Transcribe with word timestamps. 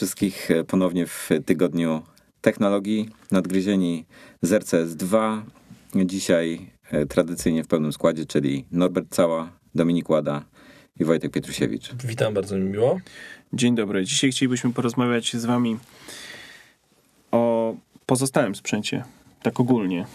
wszystkich 0.00 0.50
e, 0.50 0.64
ponownie 0.64 1.06
w 1.06 1.28
tygodniu 1.46 2.02
technologii. 2.40 3.08
Nadgryzieni 3.30 4.04
z 4.42 4.52
RCS 4.52 4.96
2. 4.96 5.44
Dzisiaj 5.94 6.70
e, 6.90 7.06
tradycyjnie 7.06 7.64
w 7.64 7.66
pełnym 7.66 7.92
składzie, 7.92 8.26
czyli 8.26 8.64
Norbert 8.72 9.08
Cała, 9.10 9.52
Dominik 9.74 10.10
Łada 10.10 10.44
i 11.00 11.04
Wojtek 11.04 11.32
Pietrusiewicz. 11.32 11.94
Witam, 12.04 12.34
bardzo 12.34 12.56
mi 12.56 12.64
miło. 12.64 13.00
Dzień 13.52 13.74
dobry. 13.74 14.04
Dzisiaj 14.04 14.30
chcielibyśmy 14.30 14.72
porozmawiać 14.72 15.36
z 15.36 15.44
wami 15.44 15.76
o 17.30 17.74
pozostałym 18.06 18.54
sprzęcie, 18.54 19.04
tak 19.42 19.60
ogólnie 19.60 20.06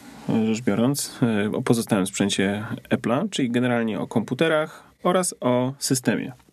rzecz 0.46 0.62
biorąc, 0.62 1.20
e, 1.22 1.52
o 1.52 1.62
pozostałym 1.62 2.08
sprzęcie 2.08 2.66
Apple'a, 2.90 3.30
czyli 3.30 3.52
generalnie 3.52 4.00
o 4.00 4.08
komputerach 4.08 4.84
oraz 5.04 5.36
o 5.42 5.74
systemie. 5.80 6.45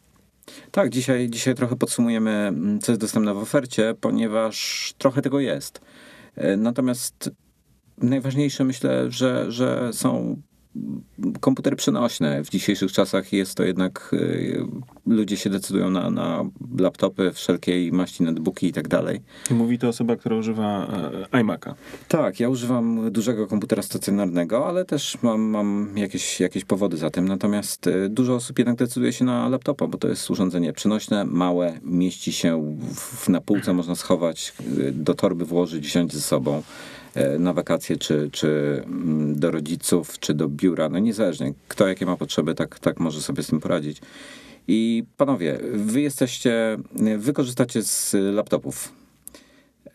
Tak, 0.70 0.90
dzisiaj, 0.90 1.30
dzisiaj 1.30 1.54
trochę 1.54 1.76
podsumujemy, 1.76 2.30
mm, 2.30 2.80
co 2.80 2.92
jest 2.92 3.00
dostępne 3.00 3.34
w 3.34 3.38
ofercie, 3.38 3.94
ponieważ 4.00 4.94
trochę 4.98 5.22
tego 5.22 5.40
jest. 5.40 5.80
E, 6.36 6.56
natomiast 6.56 7.30
najważniejsze 7.98 8.64
myślę, 8.64 9.10
że, 9.10 9.52
że 9.52 9.92
są 9.92 10.36
komputery 11.40 11.76
przenośne. 11.76 12.44
W 12.44 12.50
dzisiejszych 12.50 12.92
czasach 12.92 13.32
jest 13.32 13.54
to 13.54 13.64
jednak, 13.64 14.10
y, 14.12 14.64
ludzie 15.06 15.36
się 15.36 15.50
decydują 15.50 15.90
na, 15.90 16.10
na 16.10 16.44
laptopy 16.78 17.32
wszelkiej 17.32 17.92
maści, 17.92 18.22
netbooki 18.22 18.66
i 18.66 18.72
tak 18.72 18.88
dalej. 18.88 19.20
Mówi 19.50 19.78
to 19.78 19.88
osoba, 19.88 20.16
która 20.16 20.36
używa 20.36 20.86
e, 21.32 21.42
iMac'a. 21.42 21.74
Tak, 22.08 22.40
ja 22.40 22.48
używam 22.48 23.10
dużego 23.10 23.46
komputera 23.46 23.82
stacjonarnego, 23.82 24.66
ale 24.68 24.84
też 24.84 25.18
mam, 25.22 25.40
mam 25.40 25.92
jakieś, 25.96 26.40
jakieś 26.40 26.64
powody 26.64 26.96
za 26.96 27.10
tym. 27.10 27.28
Natomiast 27.28 27.86
y, 27.86 28.08
dużo 28.08 28.34
osób 28.34 28.58
jednak 28.58 28.76
decyduje 28.76 29.12
się 29.12 29.24
na 29.24 29.48
laptopa, 29.48 29.86
bo 29.86 29.98
to 29.98 30.08
jest 30.08 30.30
urządzenie 30.30 30.72
przenośne, 30.72 31.24
małe, 31.24 31.80
mieści 31.82 32.32
się 32.32 32.76
w, 32.94 33.28
na 33.28 33.40
półce, 33.40 33.72
można 33.72 33.94
schować, 33.94 34.52
do 34.92 35.14
torby 35.14 35.44
włożyć, 35.44 35.86
wziąć 35.86 36.12
ze 36.12 36.20
sobą. 36.20 36.62
E, 37.14 37.38
na 37.38 37.52
wakacje, 37.52 37.96
czy, 37.96 38.30
czy 38.32 38.82
mm, 38.86 39.38
do 39.38 39.50
rodziców, 39.50 40.18
czy 40.18 40.34
do 40.34 40.48
biura, 40.48 40.88
no 40.88 40.98
niezależnie, 40.98 41.54
kto 41.68 41.88
jakie 41.88 42.06
ma 42.06 42.16
potrzeby, 42.16 42.54
tak, 42.54 42.78
tak 42.78 43.00
może 43.00 43.20
sobie 43.20 43.42
z 43.42 43.46
tym 43.46 43.60
poradzić. 43.60 44.00
I 44.68 45.04
panowie, 45.16 45.58
wy 45.72 46.00
jesteście, 46.00 46.78
wy 47.18 47.32
korzystacie 47.32 47.82
z 47.82 48.14
laptopów. 48.34 48.92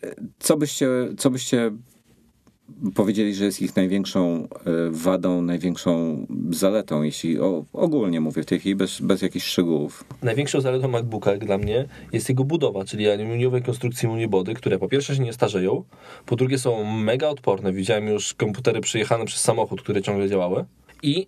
E, 0.04 0.16
co 0.40 0.58
byście, 0.58 0.90
co 1.18 1.30
byście 1.30 1.72
powiedzieli, 2.96 3.36
że 3.36 3.46
jest 3.46 3.62
ich 3.62 3.76
największą 3.76 4.36
e, 4.44 4.48
wadą, 4.92 5.42
największą 5.42 6.26
zaletą, 6.50 7.04
jeśli 7.04 7.40
o, 7.40 7.66
ogólnie 7.74 8.22
mówię 8.22 8.44
w 8.44 8.46
tej 8.46 8.60
chwili, 8.60 8.76
bez, 8.76 9.02
bez 9.02 9.22
jakichś 9.22 9.46
szczegółów. 9.46 10.04
Największą 10.24 10.62
zaletą 10.62 10.88
MacBooka, 10.88 11.32
jak 11.32 11.46
dla 11.46 11.58
mnie, 11.58 11.86
jest 12.14 12.30
jego 12.30 12.44
budowa, 12.44 12.86
czyli 12.86 13.10
aluminiowej 13.10 13.62
konstrukcji 13.62 14.08
unibody, 14.08 14.54
które 14.54 14.80
po 14.80 14.88
pierwsze 14.88 15.16
się 15.16 15.24
nie 15.24 15.34
starzeją, 15.34 15.84
po 16.26 16.36
drugie 16.36 16.58
są 16.58 16.84
mega 16.84 17.30
odporne. 17.30 17.74
Widziałem 17.74 18.08
już 18.08 18.34
komputery 18.34 18.82
przyjechane 18.82 19.26
przez 19.26 19.42
samochód, 19.42 19.82
które 19.82 20.02
ciągle 20.02 20.30
działały 20.30 20.66
i 21.04 21.28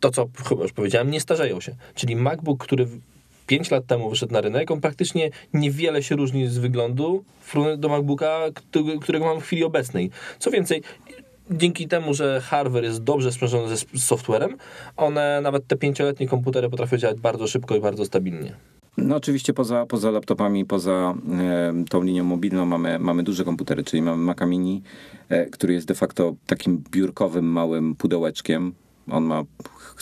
to, 0.00 0.10
co 0.10 0.28
chyba 0.48 0.62
już 0.62 0.72
powiedziałem, 0.72 1.10
nie 1.10 1.20
starzeją 1.20 1.60
się. 1.60 1.74
Czyli 1.94 2.16
MacBook, 2.16 2.64
który 2.64 2.88
5 3.46 3.70
lat 3.70 3.86
temu 3.86 4.10
wyszedł 4.10 4.32
na 4.32 4.40
rynek, 4.40 4.70
on 4.70 4.80
praktycznie 4.80 5.30
niewiele 5.54 6.02
się 6.02 6.16
różni 6.16 6.46
z 6.46 6.58
wyglądu 6.58 7.24
do 7.78 7.88
MacBooka, 7.88 8.40
którego 9.00 9.24
mam 9.24 9.40
w 9.40 9.44
chwili 9.44 9.64
obecnej. 9.64 10.10
Co 10.38 10.50
więcej, 10.50 10.82
dzięki 11.50 11.88
temu, 11.88 12.14
że 12.14 12.40
hardware 12.40 12.84
jest 12.84 13.02
dobrze 13.02 13.32
sprzężony 13.32 13.76
ze 13.76 13.98
softwarem, 13.98 14.56
one 14.96 15.40
nawet 15.40 15.66
te 15.66 15.76
pięcioletnie 15.76 16.28
komputery 16.28 16.70
potrafią 16.70 16.96
działać 16.96 17.20
bardzo 17.20 17.46
szybko 17.46 17.76
i 17.76 17.80
bardzo 17.80 18.04
stabilnie. 18.04 18.56
No 18.96 19.16
oczywiście 19.16 19.52
poza, 19.52 19.86
poza 19.86 20.10
laptopami, 20.10 20.64
poza 20.64 21.14
e, 21.40 21.84
tą 21.90 22.02
linią 22.02 22.24
mobilną 22.24 22.66
mamy, 22.66 22.98
mamy 22.98 23.22
duże 23.22 23.44
komputery, 23.44 23.84
czyli 23.84 24.02
mamy 24.02 24.16
Maca 24.16 24.46
Mini, 24.46 24.82
e, 25.28 25.46
który 25.46 25.74
jest 25.74 25.86
de 25.86 25.94
facto 25.94 26.34
takim 26.46 26.82
biurkowym, 26.90 27.44
małym 27.44 27.94
pudełeczkiem. 27.94 28.72
On 29.10 29.24
ma 29.24 29.42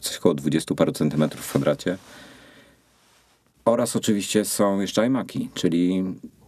coś 0.00 0.16
około 0.16 0.34
20 0.34 0.74
paru 0.74 0.92
centymetrów 0.92 1.44
w 1.44 1.48
kwadracie. 1.48 1.98
Oraz 3.64 3.96
oczywiście 3.96 4.44
są 4.44 4.80
jeszcze 4.80 5.06
iMaki, 5.06 5.48
czyli 5.54 6.04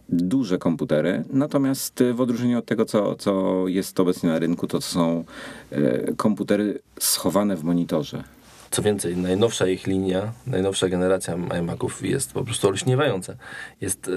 duże 0.09 0.57
komputery, 0.57 1.23
natomiast 1.29 2.03
w 2.13 2.21
odróżnieniu 2.21 2.59
od 2.59 2.65
tego, 2.65 2.85
co, 2.85 3.15
co 3.15 3.63
jest 3.67 3.99
obecnie 3.99 4.29
na 4.29 4.39
rynku, 4.39 4.67
to 4.67 4.81
są 4.81 5.23
e, 5.71 6.13
komputery 6.13 6.79
schowane 6.99 7.55
w 7.55 7.63
monitorze. 7.63 8.23
Co 8.71 8.81
więcej, 8.81 9.17
najnowsza 9.17 9.67
ich 9.67 9.87
linia, 9.87 10.31
najnowsza 10.47 10.89
generacja 10.89 11.37
iMaców 11.59 12.05
jest 12.05 12.33
po 12.33 12.43
prostu 12.43 12.67
olśniewająca. 12.67 13.35
Jest 13.81 14.11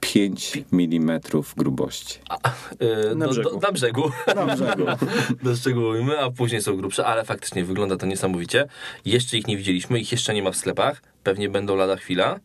5 0.00 0.56
e, 0.56 0.60
mm 0.72 1.20
grubości. 1.56 2.18
A, 2.28 2.50
e, 2.78 3.14
na, 3.14 3.28
brzegu. 3.28 3.50
Do, 3.50 3.58
na 3.58 3.72
brzegu. 3.72 4.10
Na 4.36 4.46
brzegu. 4.46 4.84
Doszczegółujmy, 5.42 6.20
a 6.20 6.30
później 6.30 6.62
są 6.62 6.76
grubsze, 6.76 7.06
ale 7.06 7.24
faktycznie 7.24 7.64
wygląda 7.64 7.96
to 7.96 8.06
niesamowicie. 8.06 8.66
Jeszcze 9.04 9.38
ich 9.38 9.46
nie 9.46 9.56
widzieliśmy, 9.56 10.00
ich 10.00 10.12
jeszcze 10.12 10.34
nie 10.34 10.42
ma 10.42 10.50
w 10.50 10.56
sklepach. 10.56 11.02
Pewnie 11.22 11.48
będą 11.48 11.76
lada 11.76 11.96
chwila. 11.96 12.40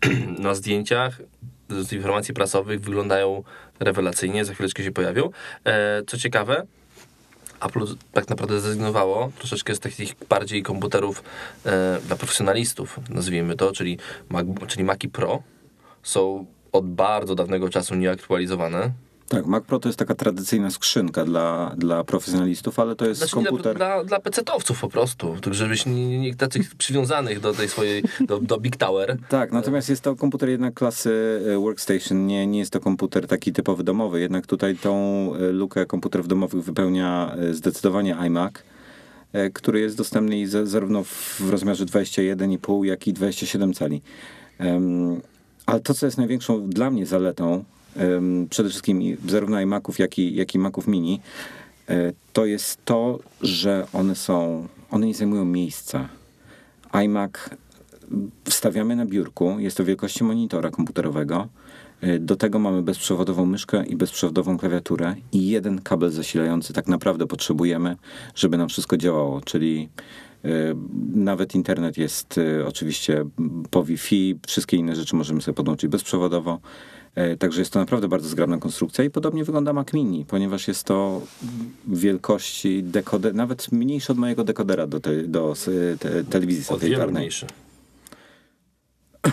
na 0.38 0.54
zdjęciach 0.54 1.20
z 1.70 1.92
informacji 1.92 2.34
prasowych 2.34 2.80
wyglądają 2.80 3.42
rewelacyjnie, 3.80 4.44
za 4.44 4.54
chwileczkę 4.54 4.84
się 4.84 4.92
pojawią. 4.92 5.30
E, 5.64 6.02
co 6.06 6.18
ciekawe, 6.18 6.66
Apple 7.60 7.86
tak 8.12 8.28
naprawdę 8.28 8.60
zrezygnowało 8.60 9.30
troszeczkę 9.38 9.74
z 9.74 9.80
takich 9.80 10.14
bardziej 10.28 10.62
komputerów 10.62 11.22
e, 11.66 11.98
dla 12.06 12.16
profesjonalistów, 12.16 13.00
nazwijmy 13.10 13.56
to, 13.56 13.72
czyli, 13.72 13.98
Mac, 14.28 14.46
czyli 14.66 14.84
Maci 14.84 15.08
Pro 15.08 15.42
są 16.02 16.46
od 16.72 16.86
bardzo 16.86 17.34
dawnego 17.34 17.68
czasu 17.68 17.94
nieaktualizowane. 17.94 18.90
Tak, 19.28 19.46
Mac 19.46 19.64
Pro 19.64 19.78
to 19.78 19.88
jest 19.88 19.98
taka 19.98 20.14
tradycyjna 20.14 20.70
skrzynka 20.70 21.24
dla, 21.24 21.74
dla 21.76 22.04
profesjonalistów, 22.04 22.78
ale 22.78 22.96
to 22.96 23.06
jest 23.06 23.18
znaczy, 23.18 23.34
komputer... 23.34 23.76
Dla, 23.76 24.04
dla, 24.04 24.04
dla 24.04 24.18
PC-owców 24.18 24.80
po 24.80 24.88
prostu, 24.88 25.36
tak 25.40 25.54
żebyś 25.54 25.86
nie, 25.86 26.18
nie 26.18 26.34
takich 26.34 26.74
przywiązanych 26.74 27.40
do 27.40 27.52
tej 27.52 27.68
swojej, 27.68 28.02
do, 28.20 28.40
do 28.40 28.60
Big 28.60 28.76
Tower. 28.76 29.16
Tak, 29.28 29.52
natomiast 29.52 29.88
jest 29.88 30.02
to 30.02 30.16
komputer 30.16 30.48
jednak 30.48 30.74
klasy 30.74 31.42
e, 31.54 31.58
workstation, 31.58 32.26
nie, 32.26 32.46
nie 32.46 32.58
jest 32.58 32.72
to 32.72 32.80
komputer 32.80 33.26
taki 33.26 33.52
typowy 33.52 33.84
domowy, 33.84 34.20
jednak 34.20 34.46
tutaj 34.46 34.76
tą 34.76 34.94
e, 35.34 35.52
lukę 35.52 35.86
komputerów 35.86 36.28
domowych 36.28 36.64
wypełnia 36.64 37.34
e, 37.38 37.54
zdecydowanie 37.54 38.16
iMac 38.16 38.52
który 39.54 39.80
jest 39.80 39.96
dostępny 39.96 40.48
zarówno 40.48 41.04
w 41.04 41.50
rozmiarze 41.50 41.84
21,5, 41.84 42.84
jak 42.84 43.06
i 43.06 43.12
27 43.12 43.74
cali. 43.74 44.02
Ale 45.66 45.80
to, 45.80 45.94
co 45.94 46.06
jest 46.06 46.18
największą 46.18 46.68
dla 46.68 46.90
mnie 46.90 47.06
zaletą 47.06 47.64
przede 48.50 48.68
wszystkim 48.68 49.16
zarówno 49.28 49.60
iMaców, 49.60 49.98
jak 49.98 50.18
i, 50.18 50.34
jak 50.34 50.54
i 50.54 50.58
Maców 50.58 50.86
Mini, 50.86 51.20
e, 51.88 52.12
to 52.32 52.46
jest 52.46 52.84
to, 52.84 53.18
że 53.42 53.86
one 53.92 54.14
są, 54.14 54.66
one 54.90 55.06
nie 55.06 55.14
zajmują 55.14 55.44
miejsca. 55.44 56.08
iMac 56.92 57.32
wstawiamy 58.44 58.96
na 58.96 59.06
biurku, 59.06 59.56
jest 59.58 59.76
to 59.76 59.84
wielkości 59.84 60.24
monitora 60.24 60.70
komputerowego. 60.70 61.48
E, 62.00 62.18
do 62.18 62.36
tego 62.36 62.58
mamy 62.58 62.82
bezprzewodową 62.82 63.46
myszkę 63.46 63.86
i 63.86 63.96
bezprzewodową 63.96 64.58
klawiaturę 64.58 65.14
i 65.32 65.48
jeden 65.48 65.80
kabel 65.80 66.10
zasilający 66.10 66.72
tak 66.72 66.88
naprawdę 66.88 67.26
potrzebujemy, 67.26 67.96
żeby 68.34 68.56
nam 68.56 68.68
wszystko 68.68 68.96
działało, 68.96 69.40
czyli 69.40 69.88
e, 70.44 70.48
nawet 71.14 71.54
internet 71.54 71.98
jest 71.98 72.40
oczywiście 72.66 73.24
po 73.70 73.84
Wi-Fi, 73.84 74.38
wszystkie 74.46 74.76
inne 74.76 74.96
rzeczy 74.96 75.16
możemy 75.16 75.40
sobie 75.40 75.54
podłączyć 75.54 75.90
bezprzewodowo. 75.90 76.60
E, 77.18 77.36
także 77.36 77.60
jest 77.60 77.72
to 77.72 77.78
naprawdę 77.78 78.08
bardzo 78.08 78.28
zgrabna 78.28 78.58
konstrukcja 78.58 79.04
i 79.04 79.10
podobnie 79.10 79.44
wygląda 79.44 79.72
Mac 79.72 79.92
Mini, 79.92 80.24
ponieważ 80.24 80.68
jest 80.68 80.84
to 80.84 81.20
wielkości 81.86 82.82
dekoder, 82.82 83.34
nawet 83.34 83.72
mniejszy 83.72 84.12
od 84.12 84.18
mojego 84.18 84.44
dekodera 84.44 84.86
do, 84.86 85.00
te, 85.00 85.22
do 85.22 85.54
te, 86.00 86.24
telewizji 86.24 86.64
satelitarnej. 86.64 87.20
mniejszy. 87.20 87.46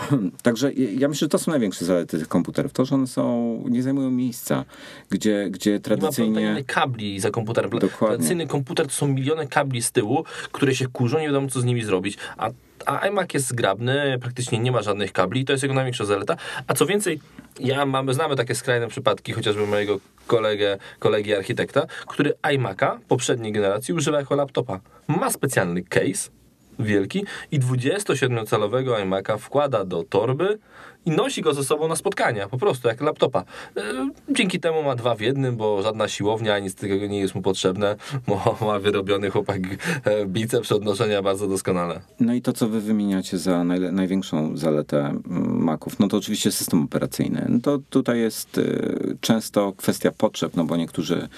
Także 0.42 0.72
ja 0.72 1.08
myślę, 1.08 1.24
że 1.24 1.28
to 1.28 1.38
są 1.38 1.50
największe 1.50 1.84
zalety 1.84 2.18
tych 2.18 2.28
komputerów. 2.28 2.72
To, 2.72 2.84
że 2.84 2.94
one 2.94 3.06
są, 3.06 3.62
nie 3.68 3.82
zajmują 3.82 4.10
miejsca, 4.10 4.64
gdzie, 5.10 5.50
gdzie 5.50 5.80
tradycyjnie... 5.80 6.40
Nie 6.40 6.54
ma 6.54 6.60
kabli 6.66 7.20
za 7.20 7.30
komputerem. 7.30 7.70
Dokładnie. 7.70 8.16
Tradycyjny 8.16 8.46
komputer 8.46 8.86
to 8.86 8.92
są 8.92 9.08
miliony 9.08 9.48
kabli 9.48 9.82
z 9.82 9.92
tyłu, 9.92 10.24
które 10.52 10.74
się 10.74 10.86
kurzą, 10.88 11.18
nie 11.18 11.26
wiadomo 11.26 11.48
co 11.48 11.60
z 11.60 11.64
nimi 11.64 11.84
zrobić. 11.84 12.18
A, 12.36 12.50
a 12.86 12.98
iMac 12.98 13.34
jest 13.34 13.46
zgrabny, 13.46 14.18
praktycznie 14.20 14.58
nie 14.58 14.72
ma 14.72 14.82
żadnych 14.82 15.12
kabli, 15.12 15.44
to 15.44 15.52
jest 15.52 15.62
jego 15.62 15.74
największa 15.74 16.04
zaleta. 16.04 16.36
A 16.66 16.74
co 16.74 16.86
więcej, 16.86 17.20
ja 17.60 17.86
mamy, 17.86 18.14
znamy 18.14 18.36
takie 18.36 18.54
skrajne 18.54 18.88
przypadki, 18.88 19.32
chociażby 19.32 19.66
mojego 19.66 20.00
kolegę, 20.26 20.78
kolegi 20.98 21.34
architekta, 21.34 21.86
który 22.06 22.32
iMac'a 22.42 22.98
poprzedniej 23.08 23.52
generacji 23.52 23.94
używa 23.94 24.18
jako 24.18 24.34
laptopa. 24.34 24.80
Ma 25.08 25.30
specjalny 25.30 25.82
case, 25.82 26.30
wielki 26.78 27.24
i 27.50 27.60
27-calowego 27.60 28.94
iMac'a 28.94 29.38
wkłada 29.38 29.84
do 29.84 30.04
torby 30.04 30.58
i 31.06 31.10
nosi 31.10 31.42
go 31.42 31.54
ze 31.54 31.64
sobą 31.64 31.88
na 31.88 31.96
spotkania, 31.96 32.48
po 32.48 32.58
prostu 32.58 32.88
jak 32.88 33.00
laptopa. 33.00 33.44
E, 33.76 33.82
dzięki 34.28 34.60
temu 34.60 34.82
ma 34.82 34.94
dwa 34.94 35.14
w 35.14 35.20
jednym, 35.20 35.56
bo 35.56 35.82
żadna 35.82 36.08
siłownia, 36.08 36.58
nic 36.58 36.74
takiego 36.74 37.06
nie 37.06 37.20
jest 37.20 37.34
mu 37.34 37.42
potrzebne, 37.42 37.96
ma 38.66 38.78
wyrobiony 38.78 39.30
chłopak 39.30 39.60
e, 40.04 40.26
biceps 40.26 40.72
odnoszenia 40.72 41.22
bardzo 41.22 41.48
doskonale. 41.48 42.00
No 42.20 42.34
i 42.34 42.42
to, 42.42 42.52
co 42.52 42.68
wy 42.68 42.80
wymieniacie 42.80 43.38
za 43.38 43.64
największą 43.92 44.56
zaletę 44.56 44.98
mm, 44.98 45.64
Maców, 45.64 45.98
no 45.98 46.08
to 46.08 46.16
oczywiście 46.16 46.52
system 46.52 46.82
operacyjny. 46.82 47.46
No 47.48 47.58
to 47.62 47.78
tutaj 47.90 48.18
jest 48.18 48.58
y, 48.58 49.16
często 49.20 49.72
kwestia 49.76 50.10
potrzeb, 50.12 50.56
no 50.56 50.64
bo 50.64 50.76
niektórzy 50.76 51.28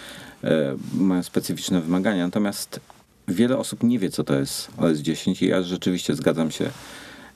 mają 0.94 1.22
specyficzne 1.22 1.80
wymagania, 1.80 2.24
natomiast 2.24 2.80
wiele 3.28 3.58
osób 3.58 3.82
nie 3.82 3.98
wie, 3.98 4.10
co 4.10 4.24
to 4.24 4.34
jest 4.34 4.68
OS 4.78 4.98
10 4.98 5.42
i 5.42 5.46
ja 5.46 5.62
rzeczywiście 5.62 6.14
zgadzam 6.14 6.50
się 6.50 6.70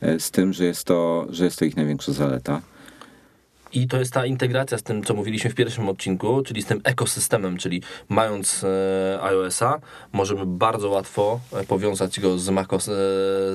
y, 0.02 0.20
z 0.20 0.30
tym, 0.30 0.52
że 0.52 0.64
jest 0.64 0.84
to, 0.84 1.26
że 1.30 1.44
jest 1.44 1.58
to 1.58 1.64
ich 1.64 1.76
największa 1.76 2.12
zaleta. 2.12 2.62
I 3.74 3.88
to 3.88 3.98
jest 3.98 4.12
ta 4.12 4.26
integracja 4.26 4.78
z 4.78 4.82
tym, 4.82 5.02
co 5.02 5.14
mówiliśmy 5.14 5.50
w 5.50 5.54
pierwszym 5.54 5.88
odcinku, 5.88 6.42
czyli 6.42 6.62
z 6.62 6.66
tym 6.66 6.80
ekosystemem, 6.84 7.56
czyli 7.56 7.82
mając 8.08 8.64
e, 8.64 9.22
iOS-a, 9.22 9.80
możemy 10.12 10.46
bardzo 10.46 10.90
łatwo 10.90 11.40
e, 11.52 11.64
powiązać 11.64 12.20
go 12.20 12.38
z 12.38 12.48
macOS, 12.50 12.88
e, 12.88 12.92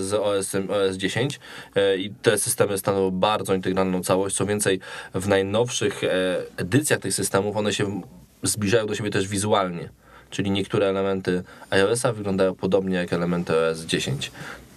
z 0.02 0.14
OS, 0.14 0.56
OS 0.56 0.98
10 0.98 1.40
e, 1.76 1.98
i 1.98 2.10
te 2.10 2.38
systemy 2.38 2.78
stanowią 2.78 3.12
bardzo 3.12 3.54
integralną 3.54 4.04
całość. 4.04 4.36
Co 4.36 4.46
więcej, 4.46 4.80
w 5.14 5.28
najnowszych 5.28 6.04
e, 6.04 6.10
edycjach 6.58 7.00
tych 7.00 7.14
systemów 7.14 7.58
one 7.58 7.74
się 7.74 8.02
zbliżają 8.44 8.86
do 8.86 8.96
siebie 8.96 9.10
też 9.10 9.28
wizualnie. 9.28 9.90
Czyli 10.30 10.52
niektóre 10.52 10.88
elementy 10.88 11.44
iOS-a 11.70 12.14
wyglądają 12.14 12.56
podobnie 12.56 12.96
jak 12.96 13.14
elementy 13.14 13.54
OS 13.58 13.86
10. 13.86 14.32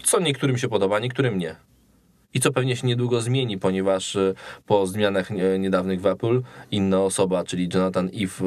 Co 0.04 0.20
niektórym 0.20 0.58
się 0.58 0.68
podoba, 0.68 0.98
niektórym 0.98 1.38
nie. 1.38 1.56
I 2.34 2.40
co 2.40 2.52
pewnie 2.52 2.76
się 2.76 2.86
niedługo 2.86 3.20
zmieni, 3.20 3.58
ponieważ 3.58 4.16
e, 4.16 4.34
po 4.66 4.86
zmianach 4.86 5.30
e, 5.30 5.58
niedawnych 5.58 6.00
w 6.00 6.06
Apple 6.06 6.42
inna 6.70 7.00
osoba, 7.02 7.44
czyli 7.44 7.68
Jonathan 7.74 8.10
Eve 8.14 8.44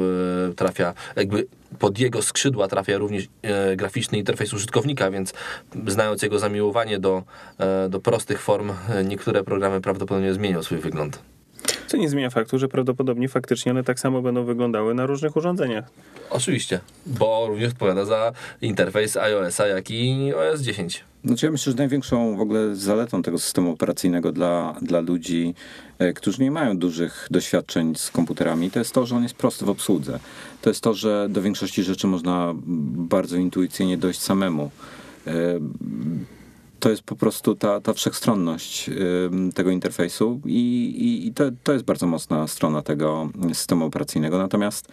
e, 0.50 0.54
trafia, 0.54 0.94
jakby 1.16 1.46
pod 1.78 1.98
jego 1.98 2.22
skrzydła 2.22 2.68
trafia 2.68 2.98
również 2.98 3.28
e, 3.42 3.76
graficzny 3.76 4.18
interfejs 4.18 4.52
użytkownika, 4.52 5.10
więc 5.10 5.34
znając 5.86 6.22
jego 6.22 6.38
zamiłowanie 6.38 6.98
do, 6.98 7.22
e, 7.58 7.88
do 7.88 8.00
prostych 8.00 8.42
form, 8.42 8.72
niektóre 9.04 9.44
programy 9.44 9.80
prawdopodobnie 9.80 10.34
zmienią 10.34 10.62
swój 10.62 10.78
wygląd. 10.78 11.33
Co 11.86 11.96
nie 11.96 12.08
zmienia 12.08 12.30
faktu, 12.30 12.58
że 12.58 12.68
prawdopodobnie 12.68 13.28
faktycznie 13.28 13.72
one 13.72 13.84
tak 13.84 14.00
samo 14.00 14.22
będą 14.22 14.44
wyglądały 14.44 14.94
na 14.94 15.06
różnych 15.06 15.36
urządzeniach. 15.36 15.84
Oczywiście, 16.30 16.80
bo 17.06 17.46
również 17.48 17.72
odpowiada 17.72 18.04
za 18.04 18.32
interfejs 18.62 19.16
iOS-a, 19.16 19.66
jak 19.66 19.90
i 19.90 20.32
OS 20.34 20.60
10. 20.60 21.04
Znaczy 21.24 21.46
ja 21.46 21.52
myślę, 21.52 21.72
że 21.72 21.78
największą 21.78 22.36
w 22.36 22.40
ogóle 22.40 22.76
zaletą 22.76 23.22
tego 23.22 23.38
systemu 23.38 23.72
operacyjnego 23.72 24.32
dla, 24.32 24.74
dla 24.82 25.00
ludzi, 25.00 25.54
e, 25.98 26.12
którzy 26.12 26.42
nie 26.42 26.50
mają 26.50 26.78
dużych 26.78 27.28
doświadczeń 27.30 27.94
z 27.94 28.10
komputerami, 28.10 28.70
to 28.70 28.78
jest 28.78 28.92
to, 28.92 29.06
że 29.06 29.16
on 29.16 29.22
jest 29.22 29.34
prosty 29.34 29.64
w 29.64 29.68
obsłudze. 29.68 30.18
To 30.62 30.70
jest 30.70 30.80
to, 30.80 30.94
że 30.94 31.26
do 31.30 31.42
większości 31.42 31.82
rzeczy 31.82 32.06
można 32.06 32.54
bardzo 33.08 33.36
intuicyjnie 33.36 33.98
dojść 33.98 34.20
samemu. 34.20 34.70
To 36.84 36.90
jest 36.90 37.02
po 37.02 37.16
prostu 37.16 37.54
ta, 37.54 37.80
ta 37.80 37.92
wszechstronność 37.92 38.90
tego 39.54 39.70
interfejsu 39.70 40.40
i, 40.44 40.84
i, 40.98 41.26
i 41.26 41.32
to, 41.32 41.44
to 41.62 41.72
jest 41.72 41.84
bardzo 41.84 42.06
mocna 42.06 42.48
strona 42.48 42.82
tego 42.82 43.28
systemu 43.52 43.84
operacyjnego. 43.84 44.38
Natomiast 44.38 44.88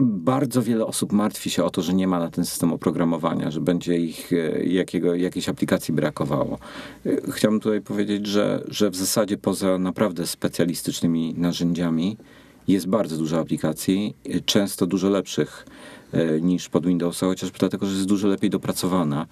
bardzo 0.00 0.62
wiele 0.62 0.86
osób 0.86 1.12
martwi 1.12 1.50
się 1.50 1.64
o 1.64 1.70
to, 1.70 1.82
że 1.82 1.94
nie 1.94 2.08
ma 2.08 2.18
na 2.18 2.30
ten 2.30 2.44
system 2.44 2.72
oprogramowania, 2.72 3.50
że 3.50 3.60
będzie 3.60 3.98
ich 3.98 4.32
e, 4.32 4.64
jakiego, 4.64 5.14
jakiejś 5.14 5.48
aplikacji 5.48 5.94
brakowało. 5.94 6.58
E, 7.06 7.32
Chciałbym 7.32 7.60
tutaj 7.60 7.80
powiedzieć, 7.80 8.26
że, 8.26 8.62
że 8.68 8.90
w 8.90 8.96
zasadzie 8.96 9.36
poza 9.36 9.78
naprawdę 9.78 10.26
specjalistycznymi 10.26 11.34
narzędziami 11.36 12.16
jest 12.68 12.86
bardzo 12.86 13.16
dużo 13.16 13.38
aplikacji, 13.38 14.16
e, 14.24 14.40
często 14.40 14.86
dużo 14.86 15.08
lepszych 15.08 15.66
niż 16.40 16.68
pod 16.68 16.86
Windowsa, 16.86 17.26
chociażby 17.26 17.58
dlatego, 17.58 17.86
że 17.86 17.92
jest 17.92 18.06
dużo 18.06 18.28
lepiej 18.28 18.50
dopracowana. 18.50 19.26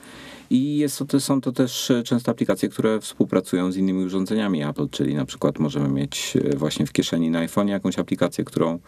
I 0.51 0.77
jest 0.77 1.05
to, 1.09 1.21
są 1.21 1.41
to 1.41 1.53
też 1.53 1.91
e, 1.91 2.03
często 2.03 2.31
aplikacje, 2.31 2.69
które 2.69 3.01
współpracują 3.01 3.73
z 3.73 3.77
innymi 3.77 4.05
urządzeniami 4.05 4.65
Apple, 4.65 4.89
czyli 4.89 5.15
na 5.15 5.25
przykład 5.25 5.59
możemy 5.59 5.89
mieć 5.89 6.37
e, 6.37 6.57
właśnie 6.57 6.87
w 6.87 6.93
kieszeni 6.93 7.31
na 7.31 7.39
iPhone 7.39 7.69
jakąś 7.69 7.99
aplikację, 7.99 8.45
którą 8.45 8.79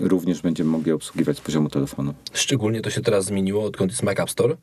również 0.00 0.42
będziemy 0.42 0.70
mogli 0.70 0.92
obsługiwać 0.92 1.38
z 1.38 1.40
poziomu 1.40 1.68
telefonu. 1.68 2.14
Szczególnie 2.32 2.80
to 2.80 2.90
się 2.90 3.00
teraz 3.00 3.24
zmieniło, 3.24 3.64
odkąd 3.64 3.90
jest 3.90 4.02
Mac 4.02 4.20
App 4.20 4.30
Store, 4.30 4.56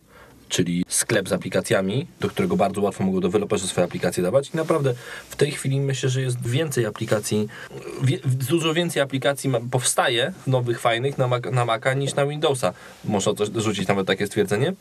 czyli 0.51 0.86
sklep 0.88 1.30
z 1.30 1.33
aplikacjami, 1.33 2.07
do 2.19 2.30
którego 2.30 2.57
bardzo 2.57 2.81
łatwo 2.81 3.03
mogą 3.03 3.19
deweloperzy 3.19 3.68
swoje 3.68 3.86
aplikacje 3.86 4.24
dawać. 4.24 4.50
I 4.53 4.57
naprawdę 4.57 4.94
w 5.30 5.36
tej 5.36 5.51
chwili 5.51 5.81
myślę, 5.81 6.09
że 6.09 6.21
jest 6.21 6.48
więcej 6.48 6.86
aplikacji, 6.86 7.48
wie, 8.03 8.19
dużo 8.25 8.74
więcej 8.74 9.01
aplikacji 9.01 9.50
ma, 9.50 9.59
powstaje 9.71 10.33
nowych, 10.48 10.80
fajnych 10.80 11.18
na, 11.18 11.27
Mac, 11.27 11.44
na 11.51 11.65
Maca 11.65 11.94
niż 11.94 12.15
na 12.15 12.25
Windowsa. 12.25 12.74
Można 13.06 13.33
coś 13.33 13.50
rzucić 13.56 13.88
nawet 13.88 14.07
takie 14.07 14.27
stwierdzenie. 14.27 14.74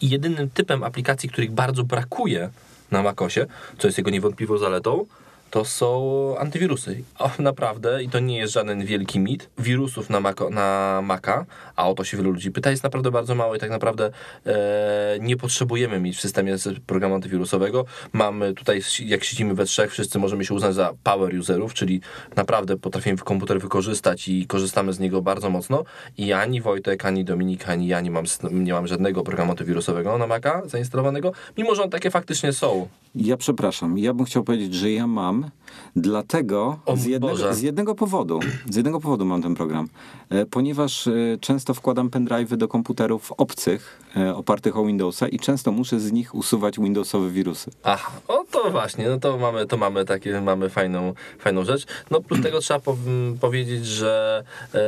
I 0.00 0.10
jedynym 0.10 0.50
typem 0.50 0.82
aplikacji, 0.82 1.28
których 1.28 1.50
bardzo 1.50 1.84
brakuje 1.84 2.50
na 2.90 3.02
Macosie, 3.02 3.46
co 3.78 3.88
jest 3.88 3.98
jego 3.98 4.10
niewątpliwą 4.10 4.58
zaletą, 4.58 5.06
to 5.50 5.64
są 5.64 6.34
antywirusy. 6.38 7.02
O, 7.18 7.30
naprawdę, 7.38 8.02
i 8.02 8.08
to 8.08 8.18
nie 8.20 8.38
jest 8.38 8.52
żaden 8.52 8.84
wielki 8.84 9.20
mit, 9.20 9.50
wirusów 9.58 10.10
na, 10.10 10.20
Maco, 10.20 10.50
na 10.50 11.00
Maca, 11.02 11.46
a 11.76 11.88
o 11.88 11.94
to 11.94 12.04
się 12.04 12.16
wielu 12.16 12.30
ludzi 12.30 12.50
pyta, 12.50 12.70
jest 12.70 12.82
naprawdę 12.82 13.10
bardzo 13.10 13.34
mało 13.34 13.54
i 13.54 13.58
tak 13.58 13.70
naprawdę 13.70 14.10
e, 14.46 15.18
nie 15.20 15.36
potrzebujemy 15.36 16.00
mieć 16.00 16.16
w 16.16 16.20
systemie 16.20 16.56
programu 16.86 17.14
antywirusowego. 17.14 17.84
Mamy 18.12 18.54
tutaj, 18.54 18.80
jak 19.04 19.24
siedzimy 19.24 19.54
we 19.54 19.64
trzech, 19.64 19.90
wszyscy 19.90 20.18
możemy 20.18 20.44
się 20.44 20.54
uznać 20.54 20.74
za 20.74 20.94
power 21.04 21.34
userów, 21.34 21.74
czyli 21.74 22.00
naprawdę 22.36 22.76
potrafimy 22.76 23.18
komputer 23.18 23.60
wykorzystać 23.60 24.28
i 24.28 24.46
korzystamy 24.46 24.92
z 24.92 24.98
niego 24.98 25.22
bardzo 25.22 25.50
mocno 25.50 25.84
i 26.18 26.32
ani 26.32 26.60
Wojtek, 26.60 27.04
ani 27.04 27.24
Dominik, 27.24 27.68
ani 27.68 27.86
ja 27.86 28.00
nie 28.00 28.10
mam, 28.10 28.24
nie 28.52 28.72
mam 28.72 28.86
żadnego 28.86 29.22
programu 29.22 29.50
antywirusowego 29.50 30.18
na 30.18 30.26
Maca 30.26 30.62
zainstalowanego, 30.66 31.32
mimo 31.58 31.74
że 31.74 31.82
one 31.82 31.90
takie 31.90 32.10
faktycznie 32.10 32.52
są. 32.52 32.88
Ja 33.14 33.36
przepraszam, 33.36 33.98
ja 33.98 34.14
bym 34.14 34.26
chciał 34.26 34.44
powiedzieć, 34.44 34.74
że 34.74 34.90
ja 34.92 35.06
mam, 35.06 35.50
dlatego 35.96 36.78
O 36.86 36.96
z 36.96 37.04
jednego, 37.04 37.54
z 37.54 37.62
jednego 37.62 37.94
powodu, 37.94 38.40
z 38.70 38.76
jednego 38.76 39.00
powodu 39.00 39.24
mam 39.24 39.42
ten 39.42 39.54
program, 39.54 39.88
E, 40.28 40.46
ponieważ 40.46 41.06
e, 41.06 41.12
często 41.40 41.74
wkładam 41.74 42.10
pendrive'y 42.10 42.56
do 42.56 42.68
komputerów 42.68 43.32
obcych, 43.32 44.02
e, 44.16 44.34
opartych 44.36 44.76
o 44.76 44.84
Windowsa 44.84 45.28
i 45.28 45.38
często 45.38 45.72
muszę 45.72 46.00
z 46.00 46.12
nich 46.12 46.34
usuwać 46.34 46.78
Windowsowe 46.78 47.30
wirusy. 47.30 47.70
Aha, 47.84 48.12
o 48.28 48.44
to 48.50 48.70
właśnie, 48.70 49.08
no 49.08 49.18
to 49.18 49.38
mamy, 49.38 49.66
to 49.66 49.76
mamy 49.76 50.04
takie, 50.04 50.40
mamy 50.40 50.68
fajną, 50.68 51.14
fajną 51.38 51.64
rzecz. 51.64 51.86
No 52.10 52.20
plus 52.20 52.42
tego 52.42 52.60
trzeba 52.60 52.80
pow- 52.80 52.96
powiedzieć, 53.40 53.86
że 53.86 54.44
e, 54.74 54.78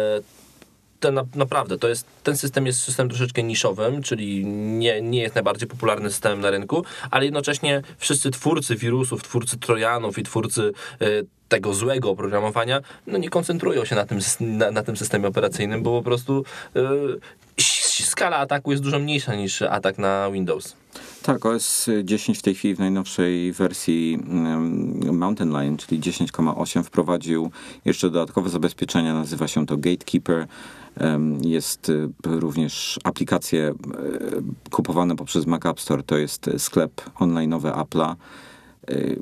ten, 1.02 1.14
na- 1.14 1.25
naprawdę, 1.35 1.78
to 1.78 1.88
jest, 1.88 2.06
ten 2.23 2.37
system 2.37 2.66
jest 2.66 2.80
systemem 2.80 3.09
troszeczkę 3.11 3.42
niszowym, 3.42 4.02
czyli 4.02 4.47
nie, 4.47 5.02
nie 5.02 5.21
jest 5.23 5.35
najbardziej 5.35 5.68
popularny 5.68 6.11
systemem 6.11 6.40
na 6.40 6.50
rynku, 6.50 6.85
ale 7.11 7.25
jednocześnie 7.25 7.82
wszyscy 7.99 8.30
twórcy 8.30 8.76
wirusów, 8.76 9.23
twórcy 9.23 9.59
trojanów 9.59 10.18
i 10.18 10.23
twórcy 10.23 10.73
e, 11.00 11.06
tego 11.49 11.75
złego 11.75 12.11
oprogramowania, 12.11 12.80
no 13.06 13.18
nie 13.18 13.30
koncentrują 13.30 13.85
się 13.85 13.94
na 13.97 14.06
tym, 14.06 14.18
na, 14.40 14.71
na 14.71 14.82
tym 14.82 14.97
systemie 14.97 15.28
operacyjnym, 15.28 15.82
bo 15.82 15.99
po 15.99 16.04
prostu 16.04 16.44
s- 17.59 18.04
skala 18.11 18.37
ataku 18.37 18.71
jest 18.71 18.82
dużo 18.82 18.99
mniejsza 18.99 19.35
niż 19.35 19.62
atak 19.62 19.99
na 19.99 20.30
Windows. 20.30 20.76
Tak, 21.23 21.47
OS 21.47 21.91
10 22.05 22.38
w 22.38 22.43
tej 22.43 22.55
chwili 22.55 22.75
w 22.75 22.79
najnowszej 22.79 23.52
wersji 23.52 24.19
mm, 24.29 25.19
Mountain 25.19 25.50
Lion, 25.50 25.76
czyli 25.76 26.00
10,8 26.00 26.83
wprowadził 26.83 27.50
jeszcze 27.85 28.11
dodatkowe 28.11 28.50
zabezpieczenia, 28.50 29.14
nazywa 29.14 29.49
się 29.49 29.67
to 29.67 29.76
Gatekeeper. 29.76 30.47
Jest 31.43 31.88
y, 31.88 32.09
również 32.25 33.00
aplikacje 33.05 33.69
e, 33.69 33.75
kupowane 34.71 35.17
poprzez 35.17 35.47
Mac 35.47 35.67
App 35.67 35.81
Store, 35.81 36.02
to 36.02 36.19
jest 36.19 36.50
sklep 36.59 37.11
online'owy 37.14 37.73
Apple'a. 37.73 38.14
Y, 38.91 39.19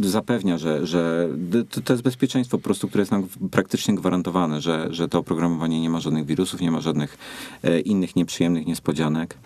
Zapewnia, 0.00 0.58
że, 0.58 0.86
że 0.86 1.28
to 1.70 1.80
to 1.80 1.92
jest 1.92 2.02
bezpieczeństwo 2.02 2.58
po 2.58 2.64
prostu, 2.64 2.88
które 2.88 3.02
jest 3.02 3.12
nam 3.12 3.28
praktycznie 3.50 3.94
gwarantowane, 3.94 4.60
że, 4.60 4.88
że 4.90 5.08
to 5.08 5.18
oprogramowanie 5.18 5.80
nie 5.80 5.90
ma 5.90 6.00
żadnych 6.00 6.26
wirusów, 6.26 6.60
nie 6.60 6.70
ma 6.70 6.80
żadnych 6.80 7.18
e, 7.62 7.80
innych 7.80 8.16
nieprzyjemnych 8.16 8.66
niespodzianek. 8.66 9.36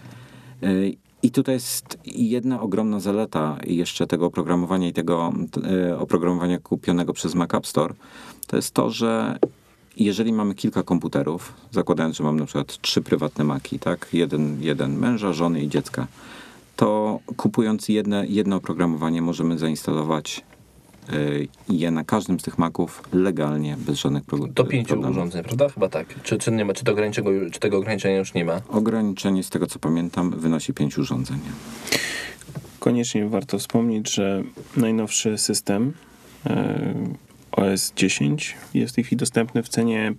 I 1.22 1.30
tutaj 1.30 1.54
jest 1.54 1.98
jedna 2.06 2.60
ogromna 2.60 3.00
zaleta 3.00 3.58
jeszcze 3.66 4.06
tego 4.06 4.26
oprogramowania 4.26 4.88
i 4.88 4.92
tego 4.92 5.32
e, 5.88 5.98
oprogramowania 5.98 6.58
kupionego 6.58 7.12
przez 7.12 7.34
Mac 7.34 7.54
App 7.54 7.66
Store. 7.66 7.94
To 8.46 8.56
jest 8.56 8.74
to, 8.74 8.90
że 8.90 9.38
jeżeli 9.96 10.32
mamy 10.32 10.54
kilka 10.54 10.82
komputerów, 10.82 11.52
zakładając, 11.70 12.16
że 12.16 12.24
mam 12.24 12.38
na 12.38 12.46
przykład 12.46 12.80
trzy 12.80 13.02
prywatne 13.02 13.44
Maki, 13.44 13.78
tak? 13.78 14.08
Jeden, 14.12 14.62
jeden 14.62 14.98
męża, 14.98 15.32
żony 15.32 15.62
i 15.62 15.68
dziecka, 15.68 16.06
to 16.76 17.18
kupując 17.36 17.88
jedne, 17.88 18.26
jedno 18.26 18.56
oprogramowanie 18.56 19.22
możemy 19.22 19.58
zainstalować 19.58 20.44
y, 21.12 21.48
je 21.68 21.90
na 21.90 22.04
każdym 22.04 22.40
z 22.40 22.42
tych 22.42 22.58
Maców 22.58 23.02
legalnie, 23.12 23.76
bez 23.78 23.98
żadnych 23.98 24.24
pro- 24.24 24.38
Do 24.38 24.64
pięciu 24.64 24.88
problemów. 24.88 25.16
urządzeń, 25.16 25.42
prawda? 25.42 25.68
Chyba 25.68 25.88
tak. 25.88 26.22
Czy, 26.22 26.38
czy, 26.38 26.52
nie 26.52 26.64
ma, 26.64 26.74
czy, 26.74 26.84
to 26.84 26.94
czy 27.52 27.60
tego 27.60 27.78
ograniczenia 27.78 28.16
już 28.16 28.34
nie 28.34 28.44
ma? 28.44 28.60
Ograniczenie, 28.68 29.42
z 29.42 29.50
tego 29.50 29.66
co 29.66 29.78
pamiętam, 29.78 30.30
wynosi 30.30 30.74
pięć 30.74 30.98
urządzeń. 30.98 31.38
Koniecznie 32.78 33.28
warto 33.28 33.58
wspomnieć, 33.58 34.14
że 34.14 34.42
najnowszy 34.76 35.38
system 35.38 35.92
e, 36.46 36.94
OS 37.52 37.92
10 37.96 38.56
jest 38.74 38.92
w 38.92 38.94
tej 38.94 39.04
chwili 39.04 39.16
dostępny 39.16 39.62
w 39.62 39.68
cenie 39.68 40.14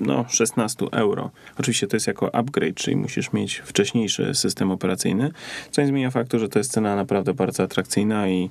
no, 0.00 0.24
16 0.28 0.86
euro. 0.92 1.30
Oczywiście 1.58 1.86
to 1.86 1.96
jest 1.96 2.06
jako 2.06 2.34
upgrade, 2.34 2.74
czyli 2.74 2.96
musisz 2.96 3.32
mieć 3.32 3.56
wcześniejszy 3.56 4.34
system 4.34 4.70
operacyjny, 4.70 5.30
co 5.70 5.82
nie 5.82 5.88
zmienia 5.88 6.10
faktu, 6.10 6.38
że 6.38 6.48
to 6.48 6.58
jest 6.58 6.72
cena 6.72 6.96
naprawdę 6.96 7.34
bardzo 7.34 7.62
atrakcyjna 7.62 8.28
i, 8.28 8.50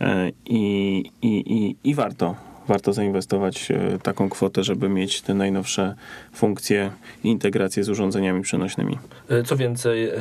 e, 0.00 0.30
i, 0.46 1.04
i, 1.22 1.28
i, 1.28 1.76
i 1.84 1.94
warto. 1.94 2.36
Warto 2.68 2.92
zainwestować 2.92 3.70
e, 3.70 3.98
taką 4.02 4.28
kwotę, 4.28 4.64
żeby 4.64 4.88
mieć 4.88 5.22
te 5.22 5.34
najnowsze 5.34 5.94
funkcje 6.34 6.90
i 7.24 7.28
integracje 7.28 7.84
z 7.84 7.88
urządzeniami 7.88 8.42
przenośnymi. 8.42 8.98
E, 9.28 9.42
Co 9.42 9.56
więcej, 9.56 10.08
e, 10.08 10.12